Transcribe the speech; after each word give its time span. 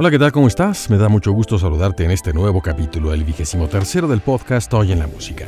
Hola, 0.00 0.10
¿qué 0.10 0.18
tal? 0.18 0.32
¿Cómo 0.32 0.48
estás? 0.48 0.88
Me 0.88 0.96
da 0.96 1.10
mucho 1.10 1.30
gusto 1.30 1.58
saludarte 1.58 2.06
en 2.06 2.10
este 2.10 2.32
nuevo 2.32 2.62
capítulo, 2.62 3.12
el 3.12 3.22
vigésimo 3.22 3.68
tercero 3.68 4.08
del 4.08 4.22
podcast 4.22 4.72
Hoy 4.72 4.92
en 4.92 4.98
la 4.98 5.06
Música. 5.06 5.44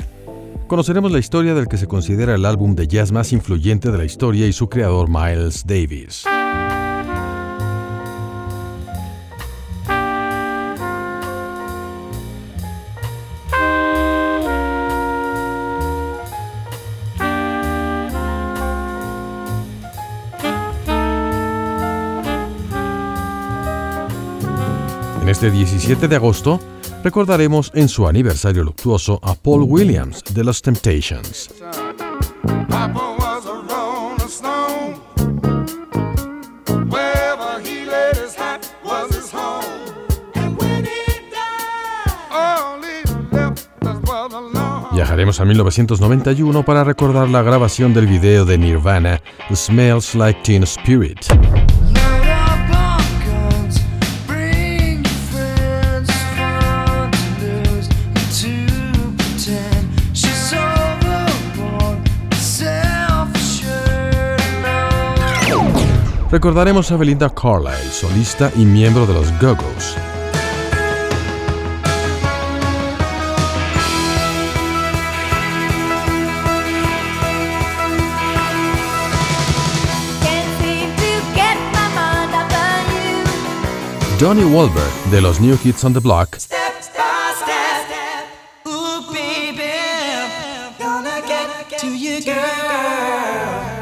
Conoceremos 0.67 1.11
la 1.11 1.19
historia 1.19 1.55
del 1.55 1.69
que 1.69 1.79
se 1.79 1.87
considera 1.87 2.35
el 2.35 2.45
álbum 2.45 2.75
de 2.75 2.87
jazz 2.87 3.13
más 3.13 3.33
influyente 3.33 3.91
de 3.91 3.97
la 3.97 4.05
historia 4.05 4.47
y 4.47 4.53
su 4.53 4.69
creador 4.69 5.09
Miles 5.09 5.67
Davis. 5.67 6.27
Este 25.29 25.51
17 25.51 26.09
de 26.09 26.17
agosto 26.17 26.59
recordaremos 27.05 27.71
en 27.75 27.89
su 27.89 28.09
aniversario 28.09 28.65
luctuoso 28.65 29.21
a 29.23 29.35
Paul 29.35 29.63
Williams 29.63 30.23
de 30.35 30.45
los 30.45 30.63
Temptations. 30.63 31.51
Viajaremos 44.93 45.41
a 45.41 45.45
1991 45.45 46.65
para 46.65 46.85
recordar 46.85 47.29
la 47.29 47.43
grabación 47.43 47.95
del 47.95 48.07
video 48.07 48.45
de 48.45 48.59
Nirvana, 48.59 49.21
Smells 49.55 50.15
Like 50.15 50.41
Teen 50.43 50.63
Spirit. 50.65 51.19
Recordaremos 66.33 66.91
a 66.91 66.97
Belinda 66.97 67.29
Carlisle, 67.29 67.93
solista 67.93 68.51
y 68.57 68.65
miembro 68.65 69.05
de 69.05 69.13
los 69.13 69.31
Go-Go's. 69.39 69.97
Johnny 84.19 84.45
Wahlberg 84.45 84.91
de 85.11 85.21
los 85.21 85.39
New 85.39 85.59
Kids 85.59 85.85
on 85.85 85.93
the 85.93 86.01
Block 86.01 86.39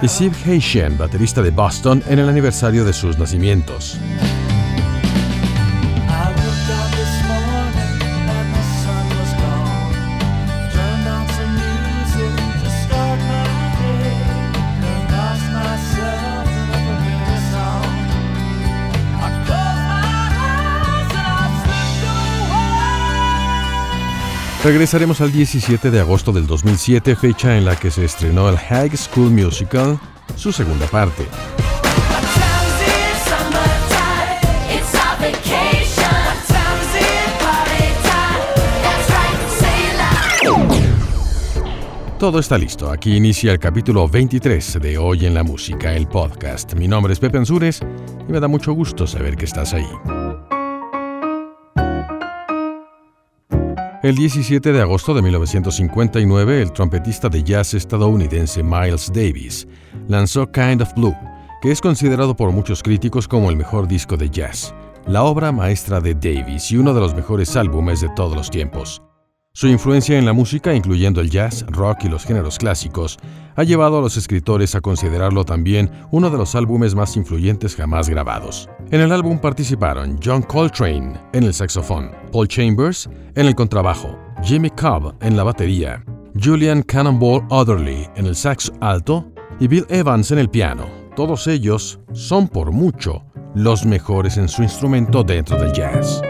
y 0.03 0.09
Steve 0.09 0.37
Haitian, 0.47 0.97
baterista 0.97 1.43
de 1.43 1.51
Boston, 1.51 2.03
en 2.09 2.19
el 2.19 2.29
aniversario 2.29 2.85
de 2.85 2.93
sus 2.93 3.19
nacimientos. 3.19 3.99
Regresaremos 24.63 25.23
al 25.23 25.33
17 25.33 25.91
de 25.91 26.01
agosto 26.01 26.33
del 26.33 26.47
2007, 26.47 27.17
fecha 27.17 27.57
en 27.57 27.65
la 27.65 27.77
que 27.77 27.91
se 27.91 28.05
estrenó 28.05 28.47
el 28.51 28.59
High 28.59 28.95
School 28.95 29.31
Musical, 29.31 29.99
su 30.37 30.53
segunda 30.53 30.87
parte. 30.87 31.27
Todo 42.19 42.39
está 42.39 42.59
listo. 42.59 42.91
Aquí 42.91 43.17
inicia 43.17 43.53
el 43.53 43.59
capítulo 43.59 44.07
23 44.07 44.79
de 44.83 44.99
Hoy 44.99 45.25
en 45.25 45.33
la 45.33 45.43
Música, 45.43 45.95
el 45.95 46.07
podcast. 46.07 46.75
Mi 46.75 46.87
nombre 46.87 47.15
es 47.15 47.19
Pepe 47.19 47.39
Ansures 47.39 47.81
y 48.29 48.31
me 48.31 48.41
da 48.41 48.47
mucho 48.47 48.75
gusto 48.75 49.07
saber 49.07 49.37
que 49.37 49.47
estás 49.47 49.73
ahí. 49.73 50.20
El 54.03 54.17
17 54.17 54.73
de 54.73 54.81
agosto 54.81 55.13
de 55.13 55.21
1959, 55.21 56.63
el 56.63 56.73
trompetista 56.73 57.29
de 57.29 57.45
jazz 57.45 57.75
estadounidense 57.75 58.63
Miles 58.63 59.13
Davis 59.13 59.69
lanzó 60.09 60.51
Kind 60.51 60.81
of 60.81 60.95
Blue, 60.95 61.15
que 61.61 61.71
es 61.71 61.83
considerado 61.83 62.35
por 62.35 62.51
muchos 62.51 62.83
críticos 62.83 63.29
como 63.29 63.51
el 63.51 63.59
mejor 63.59 63.87
disco 63.87 64.17
de 64.17 64.31
jazz, 64.31 64.75
la 65.07 65.23
obra 65.25 65.53
maestra 65.53 66.01
de 66.01 66.15
Davis 66.15 66.73
y 66.73 66.79
uno 66.79 66.95
de 66.95 67.01
los 67.01 67.15
mejores 67.15 67.55
álbumes 67.57 68.01
de 68.01 68.09
todos 68.17 68.35
los 68.35 68.49
tiempos. 68.49 69.03
Su 69.53 69.69
influencia 69.69 70.17
en 70.17 70.25
la 70.25 70.33
música, 70.33 70.73
incluyendo 70.73 71.21
el 71.21 71.29
jazz, 71.29 71.67
rock 71.69 72.05
y 72.05 72.09
los 72.09 72.25
géneros 72.25 72.57
clásicos, 72.57 73.19
ha 73.55 73.65
llevado 73.65 73.99
a 73.99 74.01
los 74.01 74.17
escritores 74.17 74.75
a 74.77 74.81
considerarlo 74.81 75.45
también 75.45 75.91
uno 76.11 76.31
de 76.31 76.39
los 76.39 76.55
álbumes 76.55 76.95
más 76.95 77.19
influyentes 77.19 77.77
jamás 77.77 78.09
grabados. 78.09 78.71
En 78.93 79.01
el 79.01 79.13
álbum 79.13 79.39
participaron 79.39 80.19
John 80.23 80.43
Coltrane 80.43 81.13
en 81.33 81.45
el 81.45 81.55
saxofón, 81.55 82.11
Paul 82.33 82.49
Chambers 82.49 83.09
en 83.37 83.47
el 83.47 83.55
contrabajo, 83.55 84.19
Jimmy 84.43 84.69
Cobb 84.71 85.15
en 85.21 85.37
la 85.37 85.45
batería, 85.45 86.05
Julian 86.43 86.83
Cannonball 86.83 87.45
Otherly 87.51 88.09
en 88.17 88.27
el 88.27 88.35
sax 88.35 88.73
alto 88.81 89.31
y 89.61 89.69
Bill 89.69 89.87
Evans 89.91 90.33
en 90.33 90.41
el 90.41 90.51
piano. 90.51 90.89
Todos 91.15 91.47
ellos 91.47 92.01
son 92.13 92.49
por 92.49 92.73
mucho 92.73 93.25
los 93.55 93.87
mejores 93.87 94.37
en 94.39 94.49
su 94.49 94.65
instrumento 94.65 95.23
dentro 95.23 95.57
del 95.57 95.73
jazz. 95.73 96.21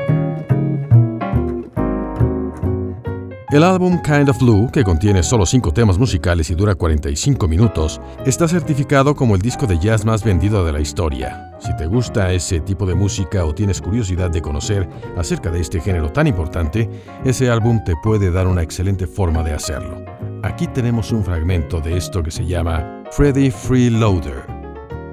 El 3.53 3.65
álbum 3.65 4.01
Kind 4.03 4.29
of 4.29 4.39
Blue, 4.39 4.71
que 4.73 4.85
contiene 4.85 5.25
solo 5.25 5.45
5 5.45 5.73
temas 5.73 5.99
musicales 5.99 6.49
y 6.51 6.55
dura 6.55 6.77
45 6.77 7.49
minutos, 7.49 8.01
está 8.25 8.47
certificado 8.47 9.17
como 9.17 9.35
el 9.35 9.43
disco 9.43 9.67
de 9.67 9.77
jazz 9.77 10.05
más 10.05 10.23
vendido 10.23 10.65
de 10.65 10.73
la 10.73 10.79
historia. 10.79 11.51
Si 11.59 11.75
te 11.77 11.87
gusta 11.87 12.33
ese 12.33 12.61
tipo 12.61 12.87
de 12.87 12.95
música 12.95 13.45
o 13.45 13.53
tienes 13.53 13.83
curiosidad 13.83 14.31
de 14.31 14.41
conocer 14.41 14.89
acerca 15.17 15.51
de 15.51 15.61
este 15.61 15.81
género 15.81 16.13
tan 16.13 16.29
importante, 16.29 16.89
ese 17.25 17.51
álbum 17.51 17.83
te 17.85 17.97
puede 17.97 18.31
dar 18.31 18.47
una 18.47 18.63
excelente 18.63 19.09
forma 19.09 19.43
de 19.43 19.53
hacerlo. 19.53 20.01
Aquí 20.45 20.69
tenemos 20.69 21.11
un 21.11 21.25
fragmento 21.25 21.81
de 21.81 21.97
esto 21.97 22.23
que 22.23 22.31
se 22.31 22.47
llama 22.47 23.03
Freddy 23.11 23.51
Freeloader, 23.51 24.47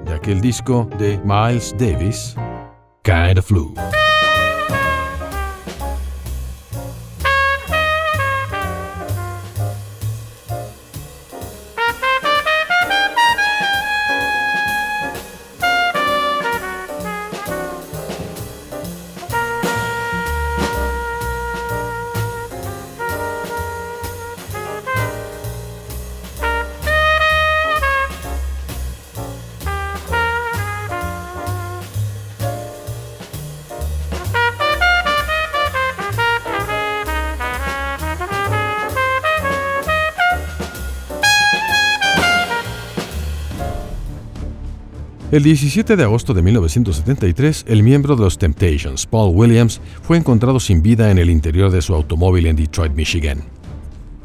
de 0.04 0.14
aquel 0.14 0.40
disco 0.40 0.88
de 0.96 1.20
Miles 1.24 1.74
Davis, 1.76 2.36
Kind 3.02 3.38
of 3.38 3.50
Blue. 3.50 3.74
El 45.38 45.44
17 45.44 45.94
de 45.94 46.02
agosto 46.02 46.34
de 46.34 46.42
1973, 46.42 47.66
el 47.68 47.84
miembro 47.84 48.16
de 48.16 48.22
los 48.22 48.38
Temptations, 48.38 49.06
Paul 49.06 49.36
Williams, 49.36 49.80
fue 50.02 50.16
encontrado 50.16 50.58
sin 50.58 50.82
vida 50.82 51.12
en 51.12 51.18
el 51.18 51.30
interior 51.30 51.70
de 51.70 51.80
su 51.80 51.94
automóvil 51.94 52.48
en 52.48 52.56
Detroit, 52.56 52.92
Michigan. 52.92 53.44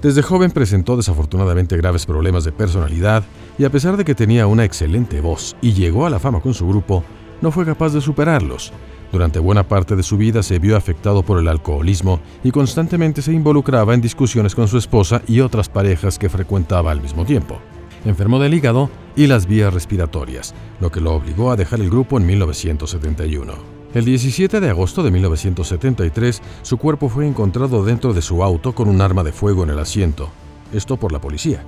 Desde 0.02 0.24
joven 0.24 0.50
presentó 0.50 0.98
desafortunadamente 0.98 1.78
graves 1.78 2.08
problemas 2.08 2.46
de 2.46 2.52
personalidad 2.52 3.24
y 3.60 3.66
a 3.66 3.70
pesar 3.70 3.96
de 3.96 4.06
que 4.06 4.16
tenía 4.16 4.48
una 4.48 4.66
excelente 4.66 5.22
voz 5.22 5.56
y 5.62 5.74
llegó 5.74 6.08
a 6.08 6.10
la 6.10 6.18
fama 6.18 6.42
con 6.42 6.56
su 6.56 6.68
grupo, 6.68 7.04
no 7.44 7.52
fue 7.52 7.64
capaz 7.64 7.94
de 7.94 8.02
superarlos. 8.02 8.74
Durante 9.12 9.38
buena 9.38 9.68
parte 9.68 9.96
de 9.96 10.02
su 10.02 10.18
vida 10.18 10.42
se 10.42 10.58
vio 10.58 10.76
afectado 10.76 11.22
por 11.22 11.38
el 11.38 11.48
alcoholismo 11.48 12.22
y 12.44 12.50
constantemente 12.50 13.22
se 13.22 13.34
involucraba 13.34 13.94
en 13.94 14.02
discusiones 14.02 14.56
con 14.56 14.68
su 14.68 14.80
esposa 14.80 15.22
y 15.28 15.42
otras 15.42 15.70
parejas 15.70 16.18
que 16.18 16.30
frecuentaba 16.30 16.90
al 16.90 17.04
mismo 17.04 17.24
tiempo. 17.24 17.60
Enfermó 18.04 18.40
del 18.40 18.56
hígado 18.56 18.90
y 19.16 19.28
las 19.28 19.46
vías 19.46 19.74
respiratorias, 19.74 20.54
lo 20.80 20.92
que 20.92 21.02
lo 21.02 21.14
obligó 21.14 21.52
a 21.52 21.56
dejar 21.56 21.82
el 21.82 21.90
grupo 21.90 22.18
en 22.18 22.26
1971. 22.26 23.54
El 23.94 24.06
17 24.06 24.60
de 24.60 24.70
agosto 24.70 25.04
de 25.04 25.12
1973, 25.12 26.42
su 26.64 26.78
cuerpo 26.78 27.10
fue 27.10 27.28
encontrado 27.28 27.86
dentro 27.86 28.14
de 28.14 28.24
su 28.24 28.44
auto 28.44 28.74
con 28.74 28.90
un 28.90 29.02
arma 29.02 29.24
de 29.24 29.32
fuego 29.32 29.64
en 29.64 29.70
el 29.70 29.80
asiento, 29.80 30.30
esto 30.74 30.98
por 30.98 31.12
la 31.12 31.22
policía. 31.22 31.64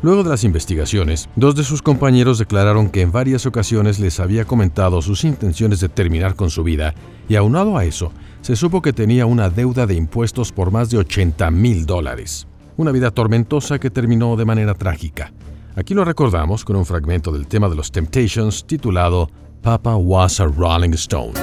Luego 0.00 0.22
de 0.22 0.30
las 0.30 0.44
investigaciones, 0.44 1.28
dos 1.34 1.56
de 1.56 1.64
sus 1.64 1.82
compañeros 1.82 2.38
declararon 2.38 2.88
que 2.88 3.00
en 3.00 3.10
varias 3.10 3.46
ocasiones 3.46 3.98
les 3.98 4.20
había 4.20 4.44
comentado 4.44 5.02
sus 5.02 5.24
intenciones 5.24 5.80
de 5.80 5.88
terminar 5.88 6.36
con 6.36 6.50
su 6.50 6.62
vida, 6.62 6.94
y 7.28 7.34
aunado 7.34 7.76
a 7.76 7.84
eso, 7.84 8.12
se 8.40 8.54
supo 8.54 8.80
que 8.80 8.92
tenía 8.92 9.26
una 9.26 9.50
deuda 9.50 9.86
de 9.86 9.94
impuestos 9.94 10.52
por 10.52 10.70
más 10.70 10.90
de 10.90 10.98
80 10.98 11.50
mil 11.50 11.84
dólares. 11.84 12.46
Una 12.76 12.92
vida 12.92 13.10
tormentosa 13.10 13.80
que 13.80 13.90
terminó 13.90 14.36
de 14.36 14.44
manera 14.44 14.74
trágica. 14.74 15.32
Aquí 15.78 15.94
lo 15.94 16.04
recordamos 16.04 16.64
con 16.64 16.74
un 16.74 16.84
fragmento 16.84 17.30
del 17.30 17.46
tema 17.46 17.68
de 17.68 17.76
los 17.76 17.92
Temptations 17.92 18.66
titulado 18.66 19.30
Papa 19.62 19.94
Was 19.94 20.40
a 20.40 20.46
Rolling 20.46 20.94
Stone. 20.94 21.34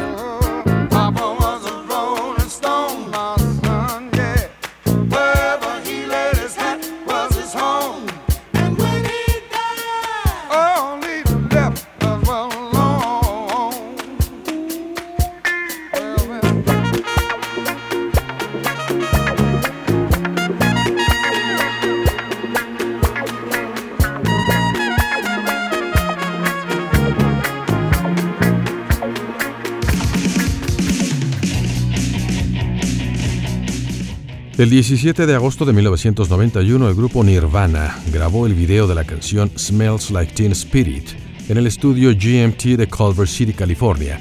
El 34.58 34.70
17 34.70 35.26
de 35.26 35.36
agosto 35.36 35.66
de 35.66 35.74
1991, 35.74 36.88
el 36.88 36.96
grupo 36.96 37.26
Nirvana 37.26 38.00
grabó 38.14 38.48
el 38.48 38.54
video 38.54 38.88
de 38.88 38.96
la 38.96 39.04
canción 39.04 39.52
Smells 39.58 40.12
Like 40.12 40.32
Teen 40.32 40.54
Spirit 40.54 41.10
en 41.50 41.58
el 41.58 41.68
estudio 41.68 42.12
GMT 42.12 42.78
de 42.78 42.88
Culver 42.88 43.28
City, 43.28 43.52
California. 43.52 44.18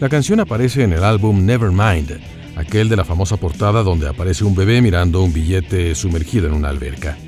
La 0.00 0.08
canción 0.08 0.40
aparece 0.40 0.84
en 0.84 0.94
el 0.94 1.04
álbum 1.04 1.44
Nevermind, 1.44 2.18
aquel 2.56 2.88
de 2.88 2.96
la 2.96 3.04
famosa 3.04 3.36
portada 3.36 3.82
donde 3.82 4.08
aparece 4.08 4.44
un 4.44 4.54
bebé 4.54 4.80
mirando 4.80 5.22
un 5.22 5.34
billete 5.34 5.94
sumergido 5.94 6.46
en 6.46 6.54
una 6.54 6.70
alberca. 6.70 7.18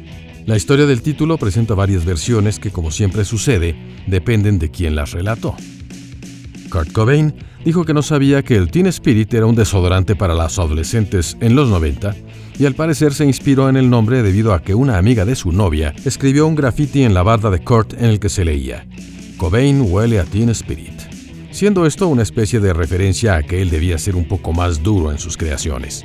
La 0.47 0.57
historia 0.57 0.87
del 0.87 1.03
título 1.03 1.37
presenta 1.37 1.75
varias 1.75 2.07
versiones 2.07 2.59
que, 2.59 2.71
como 2.71 2.91
siempre 2.91 3.27
sucede, 3.27 3.77
dependen 4.07 4.59
de 4.59 4.71
quién 4.71 4.97
las 4.97 5.11
relató. 5.11 5.57
Kurt 6.71 6.93
Cobain 6.93 7.35
dijo 7.65 7.85
que 7.85 7.95
no 7.95 8.03
sabía 8.03 8.43
que 8.43 8.57
el 8.57 8.71
Teen 8.71 8.87
Spirit 8.87 9.33
era 9.35 9.47
un 9.47 9.55
desodorante 9.55 10.17
para 10.17 10.35
las 10.35 10.59
adolescentes 10.59 11.37
en 11.41 11.55
los 11.55 11.69
90 11.69 12.15
y 12.59 12.67
al 12.67 12.75
parecer 12.75 13.13
se 13.13 13.25
inspiró 13.27 13.69
en 13.69 13.77
el 13.77 13.91
nombre 13.91 14.23
debido 14.23 14.55
a 14.55 14.63
que 14.63 14.75
una 14.75 14.99
amiga 14.99 15.25
de 15.25 15.37
su 15.37 15.53
novia 15.53 15.95
escribió 16.05 16.47
un 16.47 16.55
graffiti 16.55 17.03
en 17.03 17.15
la 17.15 17.23
barda 17.23 17.51
de 17.51 17.61
Kurt 17.61 17.95
en 17.95 18.07
el 18.07 18.21
que 18.21 18.29
se 18.29 18.45
leía 18.45 18.87
Cobain 19.37 19.83
huele 19.83 20.19
a 20.19 20.25
Teen 20.25 20.49
Spirit, 20.49 20.99
siendo 21.51 21.85
esto 21.85 22.09
una 22.09 22.23
especie 22.23 22.59
de 22.59 22.73
referencia 22.73 23.37
a 23.37 23.43
que 23.43 23.61
él 23.61 23.69
debía 23.69 23.99
ser 23.99 24.17
un 24.17 24.27
poco 24.27 24.55
más 24.55 24.83
duro 24.83 25.13
en 25.13 25.19
sus 25.19 25.37
creaciones. 25.37 26.05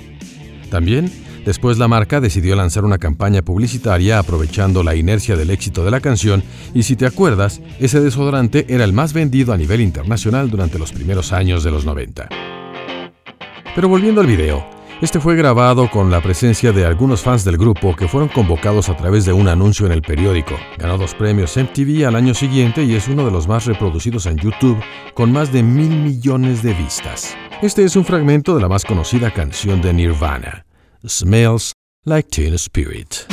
También, 0.69 1.09
después 1.45 1.77
la 1.77 1.87
marca 1.87 2.19
decidió 2.19 2.55
lanzar 2.55 2.85
una 2.85 2.97
campaña 2.97 3.41
publicitaria 3.41 4.19
aprovechando 4.19 4.83
la 4.83 4.95
inercia 4.95 5.35
del 5.35 5.49
éxito 5.49 5.83
de 5.83 5.91
la 5.91 5.99
canción 5.99 6.43
y 6.73 6.83
si 6.83 6.95
te 6.95 7.05
acuerdas, 7.05 7.61
ese 7.79 7.99
desodorante 8.01 8.65
era 8.69 8.83
el 8.83 8.93
más 8.93 9.13
vendido 9.13 9.53
a 9.53 9.57
nivel 9.57 9.81
internacional 9.81 10.49
durante 10.49 10.79
los 10.79 10.91
primeros 10.91 11.31
años 11.31 11.63
de 11.63 11.71
los 11.71 11.85
90. 11.85 12.29
Pero 13.73 13.87
volviendo 13.87 14.21
al 14.21 14.27
video, 14.27 14.65
este 15.01 15.19
fue 15.19 15.35
grabado 15.35 15.89
con 15.89 16.11
la 16.11 16.21
presencia 16.21 16.71
de 16.71 16.85
algunos 16.85 17.21
fans 17.21 17.43
del 17.43 17.57
grupo 17.57 17.95
que 17.95 18.07
fueron 18.07 18.29
convocados 18.29 18.87
a 18.87 18.95
través 18.95 19.25
de 19.25 19.33
un 19.33 19.47
anuncio 19.47 19.87
en 19.87 19.93
el 19.93 20.03
periódico. 20.03 20.53
Ganó 20.77 20.99
dos 20.99 21.15
premios 21.15 21.57
MTV 21.57 22.05
al 22.05 22.15
año 22.15 22.35
siguiente 22.35 22.83
y 22.83 22.93
es 22.93 23.07
uno 23.07 23.25
de 23.25 23.31
los 23.31 23.47
más 23.47 23.65
reproducidos 23.65 24.27
en 24.27 24.37
YouTube, 24.37 24.77
con 25.15 25.31
más 25.31 25.51
de 25.51 25.63
mil 25.63 25.89
millones 25.89 26.61
de 26.61 26.75
vistas. 26.75 27.35
Este 27.63 27.83
es 27.83 27.95
un 27.95 28.05
fragmento 28.05 28.53
de 28.53 28.61
la 28.61 28.67
más 28.67 28.85
conocida 28.85 29.31
canción 29.31 29.81
de 29.81 29.91
Nirvana, 29.91 30.65
Smells 31.05 31.73
Like 32.05 32.29
Teen 32.29 32.57
Spirit. 32.57 33.25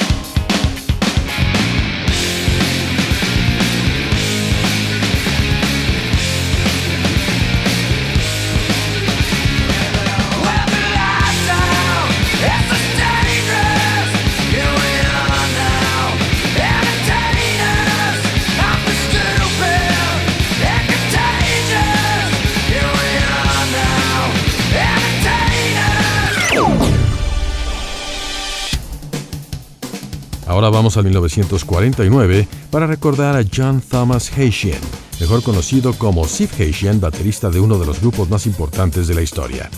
Ahora 30.68 30.80
vamos 30.80 30.98
al 30.98 31.04
1949 31.04 32.46
para 32.70 32.86
recordar 32.86 33.38
a 33.38 33.42
John 33.50 33.80
Thomas 33.80 34.30
Haitian, 34.36 34.78
mejor 35.18 35.42
conocido 35.42 35.94
como 35.94 36.26
Steve 36.28 36.50
Haitian, 36.58 37.00
baterista 37.00 37.48
de 37.48 37.58
uno 37.58 37.78
de 37.78 37.86
los 37.86 38.02
grupos 38.02 38.28
más 38.28 38.44
importantes 38.44 39.08
de 39.08 39.14
la 39.14 39.22
historia, 39.22 39.70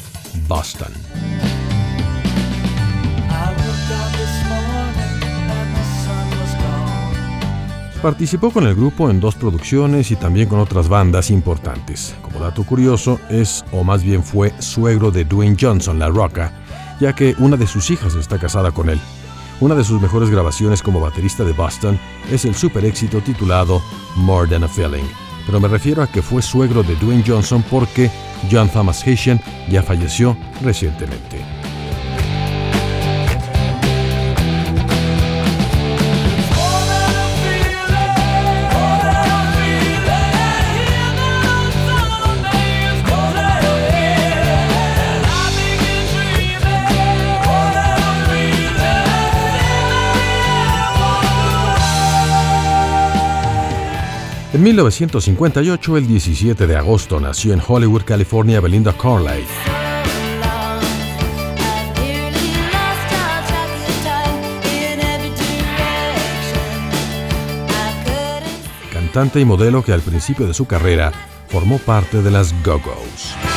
Boston. 0.49 0.89
Participó 8.03 8.51
con 8.51 8.67
el 8.67 8.75
grupo 8.75 9.11
en 9.11 9.21
dos 9.21 9.37
producciones 9.37 10.11
y 10.11 10.17
también 10.17 10.49
con 10.49 10.59
otras 10.59 10.89
bandas 10.89 11.31
importantes. 11.31 12.17
Como 12.21 12.41
dato 12.41 12.65
curioso, 12.65 13.21
es, 13.31 13.65
o 13.71 13.85
más 13.85 14.03
bien 14.03 14.25
fue, 14.25 14.53
suegro 14.59 15.13
de 15.13 15.25
Dwayne 15.25 15.57
Johnson, 15.57 16.01
La 16.01 16.09
Roca, 16.09 16.53
ya 16.99 17.15
que 17.15 17.37
una 17.39 17.57
de 17.57 17.69
sus 17.69 17.91
hijas 17.91 18.17
está 18.17 18.41
casada 18.41 18.73
con 18.73 18.91
él. 18.91 18.99
Una 19.61 19.75
de 19.75 19.85
sus 19.85 20.01
mejores 20.01 20.31
grabaciones 20.31 20.83
como 20.83 21.01
baterista 21.01 21.45
de 21.45 21.53
Boston 21.53 22.01
es 22.33 22.47
el 22.47 22.55
super 22.55 22.83
éxito 22.87 23.21
titulado 23.21 23.83
More 24.17 24.49
Than 24.49 24.65
a 24.65 24.69
Feeling, 24.69 25.05
pero 25.45 25.61
me 25.61 25.69
refiero 25.69 26.03
a 26.03 26.07
que 26.07 26.23
fue 26.23 26.41
suegro 26.41 26.83
de 26.83 26.97
Dwayne 26.97 27.25
Johnson 27.27 27.63
porque 27.69 28.11
John 28.51 28.71
Thomas 28.71 29.07
Haitian 29.07 29.39
ya 29.69 29.83
falleció 29.83 30.35
recientemente. 30.63 31.60
En 54.53 54.65
1958, 54.65 55.97
el 55.97 56.09
17 56.09 56.67
de 56.67 56.77
agosto, 56.77 57.21
nació 57.21 57.53
en 57.53 57.63
Hollywood, 57.65 58.03
California, 58.03 58.61
Belinda 58.61 58.93
Carlisle. 58.93 59.47
Cantante 68.93 69.39
y 69.39 69.45
modelo 69.45 69.85
que 69.85 69.93
al 69.93 70.01
principio 70.01 70.49
de 70.49 70.55
su 70.55 70.67
carrera 70.67 71.13
formó 71.49 71.79
parte 71.79 72.21
de 72.21 72.33
las 72.33 72.53
Go-Go's. 72.65 73.50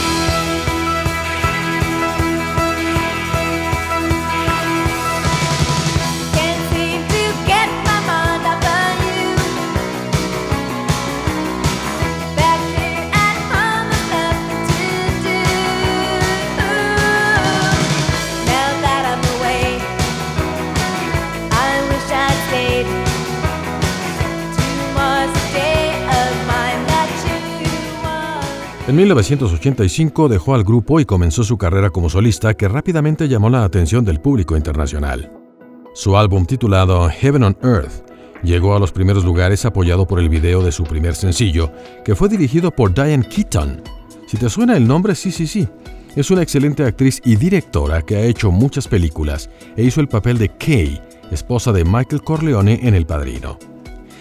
En 28.94 28.98
1985 28.98 30.30
dejó 30.30 30.54
al 30.54 30.64
grupo 30.64 31.00
y 31.00 31.06
comenzó 31.06 31.44
su 31.44 31.58
carrera 31.58 31.90
como 31.90 32.12
solista 32.12 32.54
que 32.54 32.68
rápidamente 32.68 33.28
llamó 33.28 33.50
la 33.50 33.64
atención 33.64 34.06
del 34.06 34.22
público 34.22 34.56
internacional. 34.56 35.32
Su 35.96 36.16
álbum 36.16 36.46
titulado 36.46 37.10
Heaven 37.10 37.42
on 37.42 37.58
Earth 37.64 38.06
llegó 38.44 38.76
a 38.76 38.80
los 38.80 38.92
primeros 38.92 39.26
lugares 39.26 39.66
apoyado 39.66 40.06
por 40.06 40.20
el 40.20 40.30
video 40.30 40.62
de 40.62 40.72
su 40.72 40.84
primer 40.84 41.16
sencillo, 41.16 41.72
que 42.06 42.16
fue 42.16 42.30
dirigido 42.30 42.70
por 42.70 42.94
Diane 42.94 43.28
Keaton. 43.28 43.82
Si 44.28 44.38
te 44.38 44.48
suena 44.48 44.78
el 44.78 44.88
nombre, 44.88 45.16
sí, 45.16 45.32
sí, 45.32 45.48
sí. 45.48 45.68
Es 46.16 46.30
una 46.30 46.44
excelente 46.44 46.86
actriz 46.86 47.20
y 47.26 47.36
directora 47.36 48.04
que 48.04 48.18
ha 48.18 48.22
hecho 48.22 48.52
muchas 48.52 48.88
películas 48.88 49.50
e 49.76 49.86
hizo 49.86 50.02
el 50.02 50.08
papel 50.08 50.38
de 50.38 50.50
Kay, 50.50 51.02
esposa 51.32 51.72
de 51.72 51.84
Michael 51.84 52.22
Corleone 52.22 52.80
en 52.84 52.94
El 52.94 53.08
Padrino. 53.08 53.58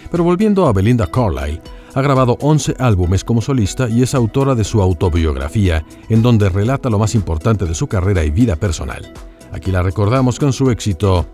Pero 0.09 0.23
volviendo 0.23 0.65
a 0.65 0.73
Belinda 0.73 1.05
Carlisle, 1.05 1.61
ha 1.93 2.01
grabado 2.01 2.37
11 2.41 2.75
álbumes 2.79 3.23
como 3.23 3.41
solista 3.41 3.89
y 3.89 4.03
es 4.03 4.15
autora 4.15 4.55
de 4.55 4.63
su 4.63 4.81
autobiografía, 4.81 5.85
en 6.09 6.21
donde 6.21 6.49
relata 6.49 6.89
lo 6.89 6.99
más 6.99 7.15
importante 7.15 7.65
de 7.65 7.75
su 7.75 7.87
carrera 7.87 8.23
y 8.23 8.31
vida 8.31 8.55
personal. 8.55 9.11
Aquí 9.51 9.71
la 9.71 9.83
recordamos 9.83 10.39
con 10.39 10.53
su 10.53 10.71
éxito 10.71 11.25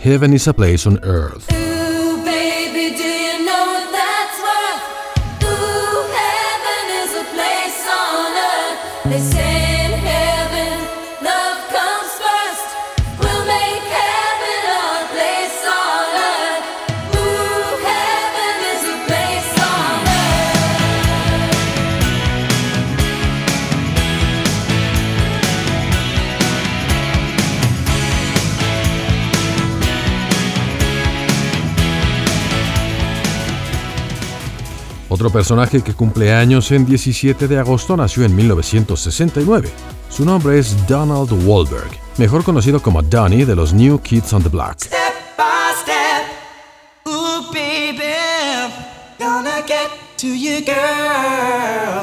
Heaven 0.00 0.34
is 0.34 0.48
a 0.48 0.52
Place 0.52 0.88
on 0.88 1.00
Earth. 1.04 1.87
Otro 35.18 35.30
personaje 35.30 35.82
que 35.82 35.94
cumple 35.94 36.32
años 36.32 36.70
en 36.70 36.86
17 36.86 37.48
de 37.48 37.58
agosto 37.58 37.96
nació 37.96 38.22
en 38.22 38.36
1969. 38.36 39.68
Su 40.08 40.24
nombre 40.24 40.60
es 40.60 40.86
Donald 40.86 41.32
Wahlberg, 41.44 41.90
mejor 42.18 42.44
conocido 42.44 42.80
como 42.80 43.02
Donnie 43.02 43.44
de 43.44 43.56
los 43.56 43.72
New 43.72 43.98
Kids 43.98 44.32
on 44.32 44.44
the 44.44 44.48
Block. 44.48 44.76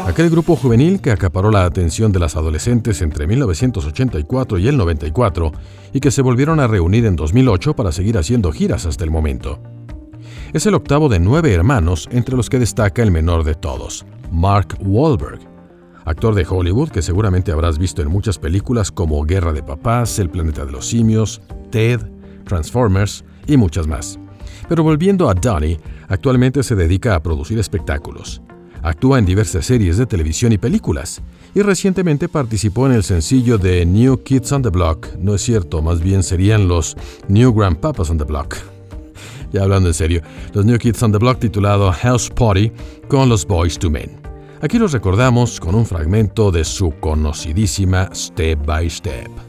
Aquel 0.05 0.29
grupo 0.29 0.57
juvenil 0.57 0.99
que 0.99 1.11
acaparó 1.11 1.51
la 1.51 1.63
atención 1.63 2.11
de 2.11 2.19
las 2.19 2.35
adolescentes 2.35 3.01
entre 3.01 3.27
1984 3.27 4.57
y 4.57 4.67
el 4.67 4.75
94 4.75 5.53
y 5.93 6.01
que 6.01 6.11
se 6.11 6.21
volvieron 6.21 6.59
a 6.59 6.67
reunir 6.67 7.05
en 7.05 7.15
2008 7.15 7.77
para 7.77 7.93
seguir 7.93 8.17
haciendo 8.17 8.51
giras 8.51 8.85
hasta 8.85 9.05
el 9.05 9.11
momento. 9.11 9.74
Es 10.55 10.65
el 10.65 10.73
octavo 10.73 11.09
de 11.09 11.19
nueve 11.19 11.53
hermanos, 11.53 12.07
entre 12.13 12.37
los 12.37 12.49
que 12.49 12.59
destaca 12.59 13.03
el 13.03 13.11
menor 13.11 13.43
de 13.43 13.55
todos, 13.55 14.05
Mark 14.31 14.77
Wahlberg, 14.79 15.41
actor 16.05 16.33
de 16.33 16.45
Hollywood 16.49 16.91
que 16.91 17.01
seguramente 17.01 17.51
habrás 17.51 17.77
visto 17.77 18.01
en 18.01 18.07
muchas 18.07 18.39
películas 18.39 18.89
como 18.89 19.21
Guerra 19.25 19.51
de 19.51 19.61
Papás, 19.61 20.17
El 20.17 20.29
Planeta 20.29 20.63
de 20.63 20.71
los 20.71 20.87
Simios, 20.87 21.41
Ted, 21.71 21.99
Transformers 22.45 23.25
y 23.47 23.57
muchas 23.57 23.85
más. 23.85 24.17
Pero 24.69 24.81
volviendo 24.81 25.29
a 25.29 25.33
Donnie, 25.33 25.77
actualmente 26.07 26.63
se 26.63 26.75
dedica 26.75 27.15
a 27.15 27.21
producir 27.21 27.59
espectáculos. 27.59 28.41
Actúa 28.81 29.19
en 29.19 29.25
diversas 29.25 29.65
series 29.65 29.97
de 29.97 30.05
televisión 30.05 30.53
y 30.53 30.57
películas, 30.57 31.21
y 31.53 31.63
recientemente 31.63 32.29
participó 32.29 32.85
en 32.85 32.93
el 32.93 33.03
sencillo 33.03 33.57
de 33.57 33.85
New 33.85 34.23
Kids 34.23 34.53
on 34.53 34.61
the 34.61 34.69
Block. 34.69 35.17
No 35.19 35.35
es 35.35 35.41
cierto, 35.41 35.81
más 35.81 35.99
bien 35.99 36.23
serían 36.23 36.69
los 36.69 36.95
New 37.27 37.53
Grandpapas 37.53 38.09
on 38.09 38.19
the 38.19 38.23
Block 38.23 38.55
ya 39.55 39.63
hablando 39.63 39.89
en 39.89 39.93
serio, 39.93 40.21
los 40.53 40.65
New 40.65 40.77
Kids 40.77 41.01
on 41.01 41.11
the 41.11 41.17
Block 41.17 41.39
titulado 41.39 41.91
House 41.91 42.29
Party 42.29 42.71
con 43.07 43.29
los 43.29 43.45
Boys 43.45 43.79
to 43.79 43.89
Men. 43.89 44.21
Aquí 44.61 44.77
los 44.77 44.91
recordamos 44.91 45.59
con 45.59 45.75
un 45.75 45.85
fragmento 45.85 46.51
de 46.51 46.63
su 46.63 46.91
conocidísima 46.99 48.09
Step 48.13 48.65
by 48.65 48.89
Step. 48.89 49.44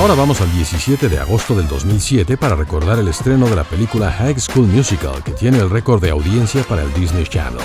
Ahora 0.00 0.14
vamos 0.14 0.40
al 0.40 0.50
17 0.50 1.10
de 1.10 1.18
agosto 1.18 1.54
del 1.54 1.68
2007 1.68 2.38
para 2.38 2.56
recordar 2.56 2.98
el 2.98 3.08
estreno 3.08 3.46
de 3.50 3.54
la 3.54 3.64
película 3.64 4.10
High 4.10 4.40
School 4.40 4.66
Musical, 4.66 5.22
que 5.22 5.32
tiene 5.32 5.58
el 5.58 5.68
récord 5.68 6.00
de 6.00 6.08
audiencia 6.08 6.62
para 6.62 6.82
el 6.82 6.94
Disney 6.94 7.24
Channel. 7.24 7.60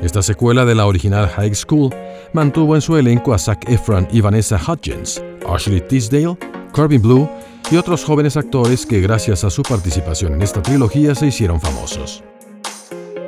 Esta 0.00 0.22
secuela 0.22 0.64
de 0.64 0.76
la 0.76 0.86
original 0.86 1.28
High 1.28 1.56
School 1.56 1.92
mantuvo 2.32 2.76
en 2.76 2.82
su 2.82 2.96
elenco 2.96 3.34
a 3.34 3.38
Zac 3.38 3.68
Efron 3.68 4.06
y 4.12 4.20
Vanessa 4.20 4.60
Hudgens, 4.64 5.20
Ashley 5.52 5.80
Tisdale, 5.80 6.38
Corbin 6.70 7.02
Blue 7.02 7.28
y 7.68 7.76
otros 7.76 8.04
jóvenes 8.04 8.36
actores 8.36 8.86
que 8.86 9.00
gracias 9.00 9.42
a 9.42 9.50
su 9.50 9.64
participación 9.64 10.34
en 10.34 10.42
esta 10.42 10.62
trilogía 10.62 11.16
se 11.16 11.26
hicieron 11.26 11.60
famosos. 11.60 12.22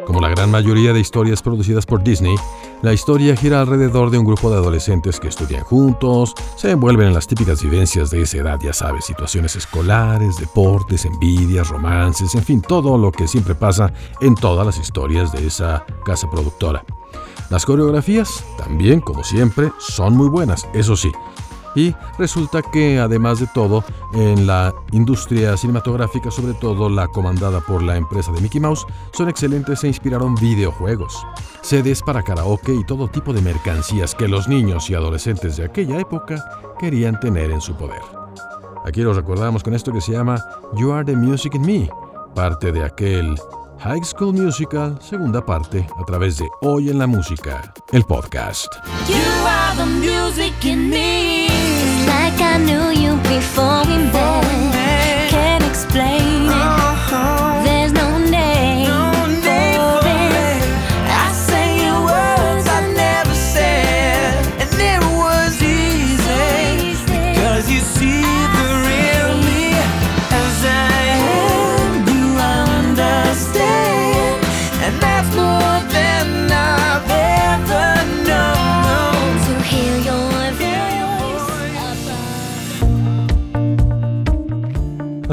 Como 0.07 0.21
la 0.21 0.29
gran 0.29 0.51
mayoría 0.51 0.93
de 0.93 1.01
historias 1.01 1.41
producidas 1.43 1.87
por 1.87 2.03
Disney, 2.03 2.37
la 2.83 2.93
historia 2.93 3.37
gira 3.37 3.61
alrededor 3.61 4.11
de 4.11 4.19
un 4.19 4.27
grupo 4.27 4.51
de 4.51 4.57
adolescentes 4.57 5.19
que 5.19 5.29
estudian 5.29 5.65
juntos, 5.65 6.35
se 6.57 6.73
envuelven 6.73 7.09
en 7.09 7.15
las 7.15 7.27
típicas 7.27 7.63
vivencias 7.63 8.11
de 8.11 8.23
esa 8.23 8.39
edad, 8.39 8.61
ya 8.61 8.75
sabes, 8.75 9.07
situaciones 9.07 9.57
escolares, 9.57 10.37
deportes, 10.37 11.07
envidias, 11.07 11.69
romances, 11.69 12.35
en 12.35 12.43
fin, 12.43 12.61
todo 12.61 12.99
lo 12.99 13.11
que 13.13 13.27
siempre 13.27 13.55
pasa 13.55 13.93
en 14.21 14.35
todas 14.35 14.67
las 14.67 14.79
historias 14.79 15.33
de 15.33 15.47
esa 15.47 15.87
casa 16.05 16.31
productora. 16.31 16.85
Las 17.51 17.65
coreografías, 17.65 18.45
también, 18.59 19.01
como 19.01 19.25
siempre, 19.25 19.73
son 19.79 20.17
muy 20.17 20.29
buenas, 20.29 20.67
eso 20.75 20.97
sí, 20.97 21.13
y 21.75 21.95
resulta 22.19 22.63
que, 22.63 22.99
además 22.99 23.41
de 23.41 23.47
todo, 23.49 23.85
en 24.13 24.47
la 24.47 24.73
industria 24.93 25.57
cinematográfica, 25.57 26.31
sobre 26.31 26.55
todo 26.55 26.89
la 26.89 27.09
comandada 27.09 27.61
por 27.61 27.83
la 27.83 27.97
empresa 27.97 28.33
de 28.33 28.41
Mickey 28.41 28.61
Mouse, 28.61 28.87
son 29.13 29.29
excelentes 29.29 29.83
e 29.85 29.89
inspiraron 29.89 30.35
videojuegos, 30.37 31.27
sedes 31.63 32.03
para 32.03 32.23
karaoke 32.23 32.75
y 32.75 32.85
todo 32.85 33.09
tipo 33.09 33.33
de 33.33 33.43
mercancías 33.43 34.15
que 34.15 34.29
los 34.29 34.49
niños 34.49 34.89
y 34.91 34.95
adolescentes 34.95 35.57
de 35.57 35.65
aquella 35.65 35.99
época 35.99 36.45
querían 36.79 37.19
tener 37.21 37.51
en 37.51 37.61
su 37.61 37.75
poder. 37.75 38.03
Aquí 38.85 39.01
los 39.01 39.17
recordamos 39.17 39.63
con 39.63 39.75
esto 39.75 39.93
que 39.93 40.01
se 40.01 40.13
llama 40.13 40.45
You 40.77 40.93
Are 40.93 41.05
the 41.05 41.17
Music 41.17 41.55
in 41.55 41.63
Me, 41.63 41.91
parte 42.35 42.71
de 42.71 42.85
aquel 42.85 43.35
High 43.81 44.05
School 44.05 44.35
Musical, 44.35 44.99
segunda 45.01 45.45
parte, 45.45 45.87
a 46.01 46.05
través 46.05 46.39
de 46.39 46.49
Hoy 46.61 46.91
en 46.91 46.99
la 46.99 47.07
Música, 47.07 47.73
el 47.93 48.05
podcast. 48.05 48.75
You 49.09 49.47
are 49.47 49.77
the 49.77 49.87
music 49.87 50.65
in 50.65 50.91
me. 50.91 51.54
Like 52.35 52.43
I 52.43 52.59
knew 52.59 52.91
you 52.91 53.17
before 53.23 53.85
we 53.87 53.97
met. 53.97 55.31
Can't 55.31 55.65
explain 55.65 56.34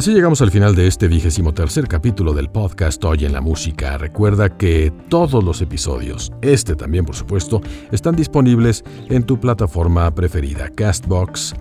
Así 0.02 0.16
llegamos 0.16 0.42
al 0.42 0.50
final 0.50 0.74
de 0.74 0.88
este 0.88 1.08
vigésimo 1.08 1.54
tercer 1.54 1.88
capítulo 1.88 2.34
del 2.34 2.50
podcast 2.50 3.06
Hoy 3.06 3.26
en 3.26 3.34
la 3.34 3.42
Música. 3.42 4.00
Recuerda 4.00 4.58
que 4.58 4.92
todos 5.10 5.44
los 5.44 5.62
episodios, 5.62 6.32
este 6.42 6.76
también 6.76 7.06
por 7.06 7.16
supuesto, 7.16 7.62
están 7.92 8.16
disponibles 8.16 8.84
en 9.10 9.22
tu 9.22 9.40
plataforma 9.40 10.10
preferida, 10.16 10.70
Castbox, 10.70 11.54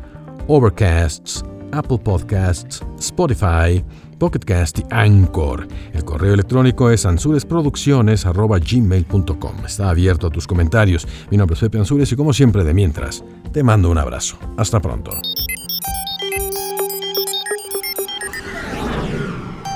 Overcasts, 0.47 1.45
Apple 1.73 1.99
Podcasts, 1.99 2.83
Spotify, 2.99 3.85
Pocket 4.19 4.41
Cast 4.41 4.79
y 4.79 4.85
Anchor. 4.89 5.69
El 5.93 6.07
correo 6.07 6.33
electrónico 6.33 6.89
es 6.89 7.05
ansuresproducciones.gmail.com. 7.05 9.67
Está 9.67 9.91
abierto 9.91 10.29
a 10.29 10.31
tus 10.31 10.47
comentarios. 10.47 11.07
Mi 11.31 11.37
nombre 11.37 11.57
es 11.57 11.61
Pepe 11.61 11.77
Ansures 11.77 12.11
y 12.11 12.17
como 12.17 12.33
siempre 12.33 12.65
de 12.65 12.73
mientras, 12.73 13.23
te 13.53 13.63
mando 13.63 13.91
un 13.91 13.99
abrazo. 13.99 14.39
Hasta 14.57 14.81
pronto. 14.81 15.11